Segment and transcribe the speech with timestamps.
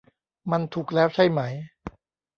[0.51, 1.41] มันถูกแล้วใช่ไหม